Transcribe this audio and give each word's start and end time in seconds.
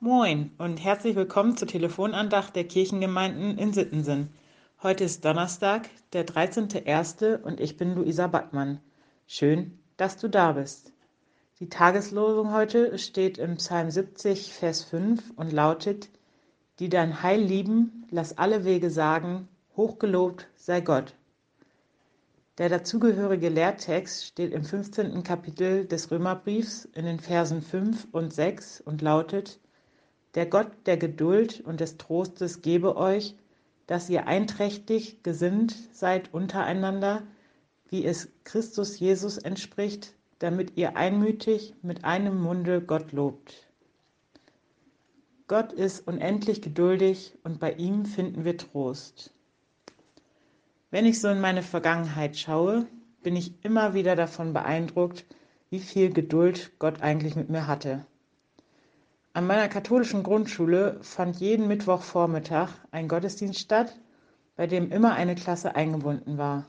Moin 0.00 0.52
und 0.58 0.76
herzlich 0.76 1.16
willkommen 1.16 1.56
zur 1.56 1.66
Telefonandacht 1.66 2.54
der 2.54 2.62
Kirchengemeinden 2.62 3.58
in 3.58 3.72
Sittensen. 3.72 4.32
Heute 4.80 5.02
ist 5.02 5.24
Donnerstag, 5.24 5.90
der 6.12 6.24
13.01. 6.24 7.42
und 7.42 7.58
ich 7.58 7.76
bin 7.76 7.96
Luisa 7.96 8.28
Backmann. 8.28 8.78
Schön, 9.26 9.76
dass 9.96 10.16
du 10.16 10.28
da 10.28 10.52
bist. 10.52 10.92
Die 11.58 11.68
Tageslosung 11.68 12.52
heute 12.52 12.96
steht 12.96 13.38
im 13.38 13.56
Psalm 13.56 13.90
70, 13.90 14.52
Vers 14.52 14.84
5 14.84 15.32
und 15.34 15.52
lautet: 15.52 16.10
Die 16.78 16.88
dein 16.88 17.24
Heil 17.24 17.42
lieben, 17.42 18.06
lass 18.08 18.38
alle 18.38 18.64
Wege 18.64 18.90
sagen, 18.90 19.48
hochgelobt 19.76 20.46
sei 20.54 20.80
Gott. 20.80 21.16
Der 22.58 22.68
dazugehörige 22.68 23.48
Lehrtext 23.48 24.26
steht 24.26 24.52
im 24.52 24.62
15. 24.62 25.24
Kapitel 25.24 25.86
des 25.86 26.12
Römerbriefs 26.12 26.84
in 26.84 27.04
den 27.04 27.18
Versen 27.18 27.62
5 27.62 28.06
und 28.12 28.32
6 28.32 28.80
und 28.80 29.02
lautet: 29.02 29.58
der 30.38 30.46
Gott 30.46 30.70
der 30.86 30.96
Geduld 30.96 31.62
und 31.62 31.80
des 31.80 31.96
Trostes 31.96 32.62
gebe 32.62 32.96
euch, 32.96 33.34
dass 33.88 34.08
ihr 34.08 34.28
einträchtig 34.28 35.24
gesinnt 35.24 35.74
seid 35.92 36.32
untereinander, 36.32 37.24
wie 37.88 38.04
es 38.04 38.28
Christus 38.44 39.00
Jesus 39.00 39.38
entspricht, 39.38 40.14
damit 40.38 40.76
ihr 40.76 40.96
einmütig 40.96 41.74
mit 41.82 42.04
einem 42.04 42.40
Munde 42.40 42.80
Gott 42.80 43.10
lobt. 43.10 43.66
Gott 45.48 45.72
ist 45.72 46.06
unendlich 46.06 46.62
geduldig 46.62 47.36
und 47.42 47.58
bei 47.58 47.72
ihm 47.72 48.04
finden 48.04 48.44
wir 48.44 48.56
Trost. 48.56 49.34
Wenn 50.92 51.04
ich 51.04 51.20
so 51.20 51.26
in 51.26 51.40
meine 51.40 51.64
Vergangenheit 51.64 52.36
schaue, 52.36 52.86
bin 53.24 53.34
ich 53.34 53.54
immer 53.64 53.92
wieder 53.92 54.14
davon 54.14 54.52
beeindruckt, 54.52 55.24
wie 55.68 55.80
viel 55.80 56.12
Geduld 56.12 56.78
Gott 56.78 57.02
eigentlich 57.02 57.34
mit 57.34 57.50
mir 57.50 57.66
hatte. 57.66 58.06
An 59.34 59.46
meiner 59.46 59.68
katholischen 59.68 60.22
Grundschule 60.22 60.98
fand 61.02 61.36
jeden 61.36 61.68
Mittwochvormittag 61.68 62.70
ein 62.90 63.08
Gottesdienst 63.08 63.60
statt, 63.60 63.94
bei 64.56 64.66
dem 64.66 64.90
immer 64.90 65.14
eine 65.14 65.34
Klasse 65.34 65.76
eingebunden 65.76 66.38
war. 66.38 66.66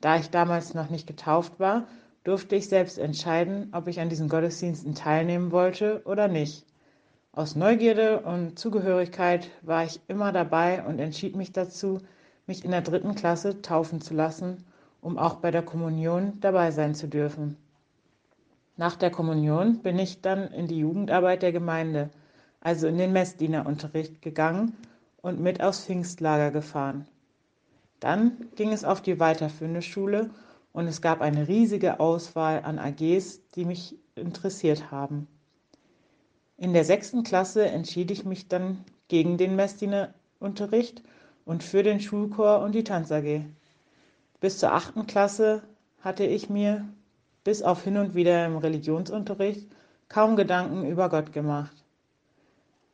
Da 0.00 0.16
ich 0.16 0.30
damals 0.30 0.74
noch 0.74 0.90
nicht 0.90 1.06
getauft 1.06 1.60
war, 1.60 1.86
durfte 2.24 2.56
ich 2.56 2.68
selbst 2.68 2.98
entscheiden, 2.98 3.68
ob 3.72 3.88
ich 3.88 4.00
an 4.00 4.08
diesen 4.08 4.28
Gottesdiensten 4.28 4.94
teilnehmen 4.94 5.52
wollte 5.52 6.02
oder 6.04 6.28
nicht. 6.28 6.66
Aus 7.32 7.56
Neugierde 7.56 8.20
und 8.20 8.58
Zugehörigkeit 8.58 9.48
war 9.62 9.84
ich 9.84 10.00
immer 10.08 10.32
dabei 10.32 10.84
und 10.84 10.98
entschied 10.98 11.34
mich 11.34 11.52
dazu, 11.52 12.00
mich 12.46 12.64
in 12.64 12.72
der 12.72 12.82
dritten 12.82 13.14
Klasse 13.14 13.62
taufen 13.62 14.00
zu 14.00 14.12
lassen, 14.12 14.64
um 15.00 15.16
auch 15.16 15.36
bei 15.36 15.50
der 15.50 15.62
Kommunion 15.62 16.38
dabei 16.40 16.72
sein 16.72 16.94
zu 16.94 17.08
dürfen. 17.08 17.56
Nach 18.76 18.96
der 18.96 19.10
Kommunion 19.10 19.80
bin 19.80 19.98
ich 19.98 20.22
dann 20.22 20.50
in 20.52 20.66
die 20.66 20.78
Jugendarbeit 20.78 21.42
der 21.42 21.52
Gemeinde, 21.52 22.10
also 22.60 22.86
in 22.86 22.96
den 22.96 23.12
Messdienerunterricht 23.12 24.22
gegangen 24.22 24.76
und 25.20 25.40
mit 25.40 25.62
aufs 25.62 25.84
Pfingstlager 25.84 26.50
gefahren. 26.50 27.06
Dann 28.00 28.48
ging 28.56 28.72
es 28.72 28.84
auf 28.84 29.02
die 29.02 29.20
weiterführende 29.20 29.82
Schule 29.82 30.30
und 30.72 30.86
es 30.86 31.02
gab 31.02 31.20
eine 31.20 31.48
riesige 31.48 32.00
Auswahl 32.00 32.62
an 32.64 32.78
AGs, 32.78 33.40
die 33.54 33.64
mich 33.64 33.96
interessiert 34.14 34.90
haben. 34.90 35.28
In 36.56 36.72
der 36.72 36.84
sechsten 36.84 37.24
Klasse 37.24 37.66
entschied 37.66 38.10
ich 38.10 38.24
mich 38.24 38.48
dann 38.48 38.84
gegen 39.08 39.36
den 39.36 39.54
Messdienerunterricht 39.54 41.02
und 41.44 41.62
für 41.62 41.82
den 41.82 42.00
Schulchor 42.00 42.60
und 42.60 42.74
die 42.74 42.84
Tanz 42.84 43.12
AG. 43.12 43.42
Bis 44.40 44.58
zur 44.58 44.72
achten 44.72 45.06
Klasse 45.06 45.62
hatte 46.00 46.24
ich 46.24 46.48
mir 46.48 46.88
bis 47.44 47.62
auf 47.62 47.84
hin 47.84 47.96
und 47.96 48.14
wieder 48.14 48.46
im 48.46 48.56
Religionsunterricht, 48.56 49.68
kaum 50.08 50.36
Gedanken 50.36 50.86
über 50.86 51.08
Gott 51.08 51.32
gemacht. 51.32 51.84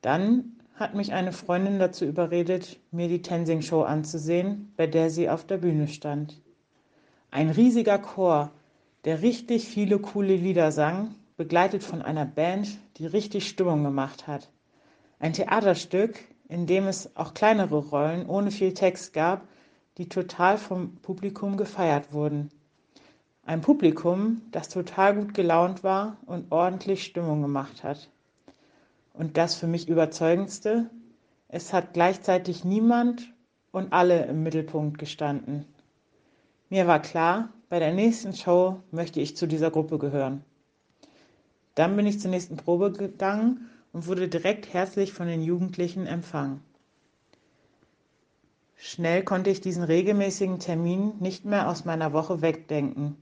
Dann 0.00 0.56
hat 0.74 0.94
mich 0.94 1.12
eine 1.12 1.32
Freundin 1.32 1.78
dazu 1.78 2.04
überredet, 2.04 2.80
mir 2.90 3.08
die 3.08 3.22
Tensing 3.22 3.62
Show 3.62 3.82
anzusehen, 3.82 4.72
bei 4.76 4.86
der 4.86 5.10
sie 5.10 5.28
auf 5.28 5.46
der 5.46 5.58
Bühne 5.58 5.86
stand. 5.86 6.40
Ein 7.30 7.50
riesiger 7.50 7.98
Chor, 7.98 8.50
der 9.04 9.22
richtig 9.22 9.68
viele 9.68 9.98
coole 9.98 10.36
Lieder 10.36 10.72
sang, 10.72 11.14
begleitet 11.36 11.82
von 11.82 12.02
einer 12.02 12.24
Band, 12.24 12.78
die 12.96 13.06
richtig 13.06 13.48
Stimmung 13.48 13.84
gemacht 13.84 14.26
hat. 14.26 14.50
Ein 15.18 15.32
Theaterstück, 15.32 16.18
in 16.48 16.66
dem 16.66 16.86
es 16.86 17.16
auch 17.16 17.34
kleinere 17.34 17.78
Rollen 17.78 18.26
ohne 18.26 18.50
viel 18.50 18.74
Text 18.74 19.12
gab, 19.12 19.46
die 19.98 20.08
total 20.08 20.58
vom 20.58 20.96
Publikum 20.96 21.56
gefeiert 21.56 22.12
wurden. 22.12 22.50
Ein 23.44 23.60
Publikum, 23.60 24.42
das 24.52 24.68
total 24.68 25.16
gut 25.16 25.34
gelaunt 25.34 25.82
war 25.82 26.16
und 26.26 26.52
ordentlich 26.52 27.02
Stimmung 27.02 27.42
gemacht 27.42 27.82
hat. 27.82 28.08
Und 29.14 29.36
das 29.36 29.56
für 29.56 29.66
mich 29.66 29.88
überzeugendste, 29.88 30.88
es 31.48 31.72
hat 31.72 31.92
gleichzeitig 31.92 32.64
niemand 32.64 33.32
und 33.72 33.92
alle 33.92 34.26
im 34.26 34.44
Mittelpunkt 34.44 34.98
gestanden. 34.98 35.66
Mir 36.70 36.86
war 36.86 37.02
klar, 37.02 37.48
bei 37.68 37.80
der 37.80 37.92
nächsten 37.92 38.32
Show 38.32 38.80
möchte 38.92 39.20
ich 39.20 39.36
zu 39.36 39.48
dieser 39.48 39.72
Gruppe 39.72 39.98
gehören. 39.98 40.44
Dann 41.74 41.96
bin 41.96 42.06
ich 42.06 42.20
zur 42.20 42.30
nächsten 42.30 42.56
Probe 42.56 42.92
gegangen 42.92 43.68
und 43.92 44.06
wurde 44.06 44.28
direkt 44.28 44.72
herzlich 44.72 45.12
von 45.12 45.26
den 45.26 45.42
Jugendlichen 45.42 46.06
empfangen. 46.06 46.62
Schnell 48.76 49.24
konnte 49.24 49.50
ich 49.50 49.60
diesen 49.60 49.82
regelmäßigen 49.82 50.60
Termin 50.60 51.14
nicht 51.18 51.44
mehr 51.44 51.68
aus 51.68 51.84
meiner 51.84 52.12
Woche 52.12 52.40
wegdenken. 52.40 53.16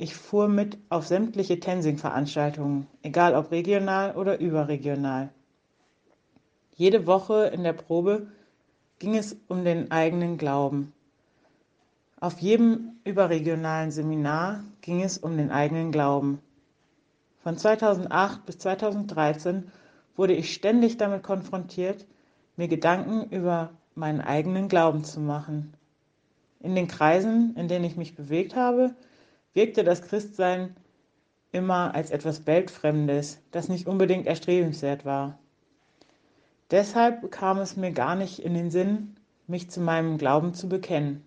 Ich 0.00 0.14
fuhr 0.14 0.46
mit 0.46 0.78
auf 0.90 1.08
sämtliche 1.08 1.58
Tensing-Veranstaltungen, 1.58 2.86
egal 3.02 3.34
ob 3.34 3.50
regional 3.50 4.14
oder 4.14 4.38
überregional. 4.38 5.30
Jede 6.76 7.08
Woche 7.08 7.46
in 7.46 7.64
der 7.64 7.72
Probe 7.72 8.28
ging 9.00 9.16
es 9.16 9.36
um 9.48 9.64
den 9.64 9.90
eigenen 9.90 10.38
Glauben. 10.38 10.92
Auf 12.20 12.38
jedem 12.38 12.92
überregionalen 13.02 13.90
Seminar 13.90 14.62
ging 14.82 15.02
es 15.02 15.18
um 15.18 15.36
den 15.36 15.50
eigenen 15.50 15.90
Glauben. 15.90 16.38
Von 17.42 17.56
2008 17.56 18.46
bis 18.46 18.58
2013 18.58 19.72
wurde 20.14 20.34
ich 20.34 20.54
ständig 20.54 20.96
damit 20.96 21.24
konfrontiert, 21.24 22.06
mir 22.56 22.68
Gedanken 22.68 23.30
über 23.30 23.70
meinen 23.96 24.20
eigenen 24.20 24.68
Glauben 24.68 25.02
zu 25.02 25.18
machen. 25.18 25.74
In 26.60 26.76
den 26.76 26.86
Kreisen, 26.86 27.56
in 27.56 27.66
denen 27.66 27.84
ich 27.84 27.96
mich 27.96 28.14
bewegt 28.14 28.54
habe, 28.54 28.94
wirkte 29.58 29.82
das 29.82 30.02
Christsein 30.02 30.76
immer 31.50 31.92
als 31.92 32.12
etwas 32.12 32.46
Weltfremdes, 32.46 33.40
das 33.50 33.68
nicht 33.68 33.88
unbedingt 33.88 34.28
erstrebenswert 34.28 35.04
war. 35.04 35.36
Deshalb 36.70 37.32
kam 37.32 37.58
es 37.58 37.76
mir 37.76 37.90
gar 37.90 38.14
nicht 38.14 38.38
in 38.38 38.54
den 38.54 38.70
Sinn, 38.70 39.16
mich 39.48 39.68
zu 39.68 39.80
meinem 39.80 40.16
Glauben 40.16 40.54
zu 40.54 40.68
bekennen. 40.68 41.24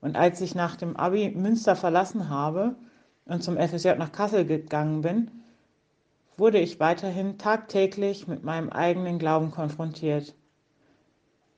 Und 0.00 0.16
als 0.16 0.40
ich 0.40 0.54
nach 0.54 0.76
dem 0.76 0.96
Abi 0.96 1.28
Münster 1.36 1.76
verlassen 1.76 2.30
habe 2.30 2.74
und 3.26 3.44
zum 3.44 3.58
FSJ 3.58 3.96
nach 3.98 4.12
Kassel 4.12 4.46
gegangen 4.46 5.02
bin, 5.02 5.30
wurde 6.38 6.58
ich 6.58 6.80
weiterhin 6.80 7.36
tagtäglich 7.36 8.28
mit 8.28 8.44
meinem 8.44 8.70
eigenen 8.70 9.18
Glauben 9.18 9.50
konfrontiert. 9.50 10.34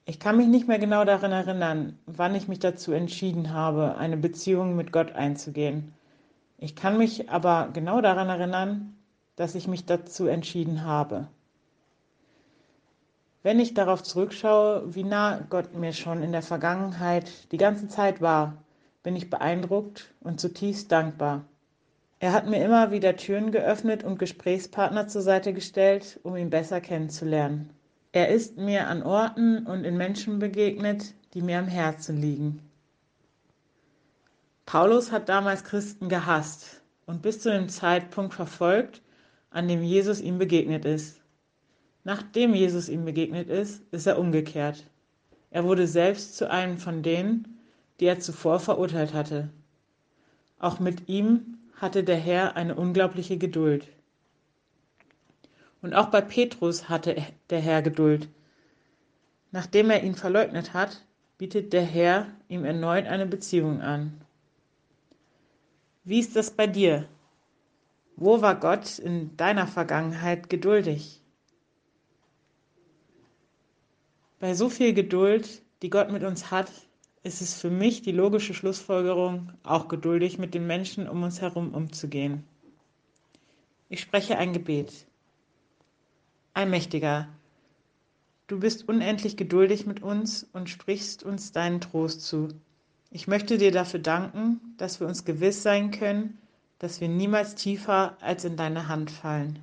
Ich 0.04 0.18
kann 0.18 0.36
mich 0.36 0.48
nicht 0.48 0.66
mehr 0.66 0.80
genau 0.80 1.04
daran 1.04 1.30
erinnern, 1.30 1.96
wann 2.06 2.34
ich 2.34 2.48
mich 2.48 2.58
dazu 2.58 2.90
entschieden 2.90 3.52
habe, 3.52 3.96
eine 3.96 4.16
Beziehung 4.16 4.74
mit 4.74 4.90
Gott 4.90 5.12
einzugehen. 5.12 5.94
Ich 6.58 6.74
kann 6.74 6.98
mich 6.98 7.30
aber 7.30 7.68
genau 7.72 8.00
daran 8.00 8.28
erinnern, 8.28 8.96
dass 9.36 9.54
ich 9.54 9.68
mich 9.68 9.86
dazu 9.86 10.26
entschieden 10.26 10.84
habe. 10.84 11.28
Wenn 13.44 13.60
ich 13.60 13.74
darauf 13.74 14.02
zurückschaue, 14.02 14.94
wie 14.94 15.04
nah 15.04 15.40
Gott 15.50 15.74
mir 15.74 15.92
schon 15.92 16.22
in 16.22 16.32
der 16.32 16.42
Vergangenheit 16.42 17.52
die 17.52 17.56
ganze 17.56 17.86
Zeit 17.88 18.20
war, 18.20 18.56
bin 19.04 19.14
ich 19.14 19.30
beeindruckt 19.30 20.12
und 20.20 20.40
zutiefst 20.40 20.90
dankbar. 20.90 21.44
Er 22.18 22.32
hat 22.32 22.46
mir 22.48 22.64
immer 22.64 22.90
wieder 22.90 23.16
Türen 23.16 23.50
geöffnet 23.50 24.04
und 24.04 24.18
Gesprächspartner 24.18 25.08
zur 25.08 25.22
Seite 25.22 25.52
gestellt, 25.52 26.20
um 26.22 26.36
ihn 26.36 26.50
besser 26.50 26.80
kennenzulernen. 26.80 27.70
Er 28.12 28.28
ist 28.28 28.58
mir 28.58 28.88
an 28.88 29.02
Orten 29.02 29.66
und 29.66 29.84
in 29.84 29.96
Menschen 29.96 30.38
begegnet, 30.38 31.14
die 31.32 31.40
mir 31.40 31.58
am 31.58 31.66
Herzen 31.66 32.20
liegen. 32.20 32.60
Paulus 34.66 35.10
hat 35.10 35.30
damals 35.30 35.64
Christen 35.64 36.10
gehasst 36.10 36.82
und 37.06 37.22
bis 37.22 37.40
zu 37.40 37.50
dem 37.50 37.70
Zeitpunkt 37.70 38.34
verfolgt, 38.34 39.00
an 39.50 39.66
dem 39.66 39.82
Jesus 39.82 40.20
ihm 40.20 40.38
begegnet 40.38 40.84
ist. 40.84 41.20
Nachdem 42.04 42.54
Jesus 42.54 42.88
ihm 42.88 43.04
begegnet 43.04 43.48
ist, 43.48 43.82
ist 43.92 44.06
er 44.06 44.18
umgekehrt. 44.18 44.84
Er 45.50 45.64
wurde 45.64 45.86
selbst 45.86 46.36
zu 46.36 46.50
einem 46.50 46.78
von 46.78 47.02
denen, 47.02 47.58
die 48.00 48.06
er 48.06 48.20
zuvor 48.20 48.60
verurteilt 48.60 49.14
hatte. 49.14 49.50
Auch 50.58 50.80
mit 50.80 51.08
ihm 51.08 51.58
hatte 51.76 52.04
der 52.04 52.16
Herr 52.16 52.56
eine 52.56 52.74
unglaubliche 52.74 53.38
Geduld. 53.38 53.88
Und 55.82 55.94
auch 55.94 56.06
bei 56.06 56.20
Petrus 56.20 56.88
hatte 56.88 57.16
der 57.50 57.60
Herr 57.60 57.82
Geduld. 57.82 58.28
Nachdem 59.50 59.90
er 59.90 60.02
ihn 60.02 60.14
verleugnet 60.14 60.72
hat, 60.72 61.04
bietet 61.38 61.72
der 61.72 61.82
Herr 61.82 62.28
ihm 62.48 62.64
erneut 62.64 63.06
eine 63.06 63.26
Beziehung 63.26 63.82
an. 63.82 64.20
Wie 66.04 66.20
ist 66.20 66.36
das 66.36 66.50
bei 66.52 66.66
dir? 66.66 67.08
Wo 68.16 68.40
war 68.42 68.58
Gott 68.58 68.98
in 68.98 69.36
deiner 69.36 69.66
Vergangenheit 69.66 70.48
geduldig? 70.48 71.20
Bei 74.38 74.54
so 74.54 74.68
viel 74.68 74.92
Geduld, 74.94 75.62
die 75.82 75.90
Gott 75.90 76.10
mit 76.10 76.22
uns 76.22 76.50
hat, 76.50 76.70
ist 77.22 77.40
es 77.40 77.54
für 77.54 77.70
mich 77.70 78.02
die 78.02 78.12
logische 78.12 78.54
Schlussfolgerung, 78.54 79.52
auch 79.62 79.88
geduldig 79.88 80.38
mit 80.38 80.54
den 80.54 80.66
Menschen 80.66 81.08
um 81.08 81.22
uns 81.22 81.40
herum 81.40 81.74
umzugehen. 81.74 82.44
Ich 83.88 84.00
spreche 84.00 84.38
ein 84.38 84.52
Gebet. 84.52 85.06
Allmächtiger, 86.54 87.28
du 88.46 88.60
bist 88.60 88.88
unendlich 88.88 89.36
geduldig 89.36 89.86
mit 89.86 90.02
uns 90.02 90.46
und 90.52 90.68
sprichst 90.68 91.22
uns 91.22 91.52
deinen 91.52 91.80
Trost 91.80 92.22
zu. 92.22 92.48
Ich 93.10 93.26
möchte 93.26 93.58
dir 93.58 93.72
dafür 93.72 94.00
danken, 94.00 94.60
dass 94.76 95.00
wir 95.00 95.06
uns 95.06 95.24
gewiss 95.24 95.62
sein 95.62 95.90
können, 95.90 96.38
dass 96.78 97.00
wir 97.00 97.08
niemals 97.08 97.54
tiefer 97.54 98.16
als 98.20 98.44
in 98.44 98.56
deine 98.56 98.88
Hand 98.88 99.10
fallen. 99.10 99.58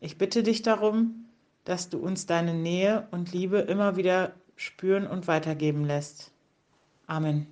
Ich 0.00 0.16
bitte 0.16 0.42
dich 0.42 0.62
darum, 0.62 1.26
dass 1.64 1.90
du 1.90 1.98
uns 1.98 2.26
deine 2.26 2.54
Nähe 2.54 3.06
und 3.10 3.32
Liebe 3.32 3.58
immer 3.58 3.96
wieder 3.96 4.32
spüren 4.56 5.06
und 5.06 5.28
weitergeben 5.28 5.84
lässt. 5.84 6.32
Amen. 7.06 7.46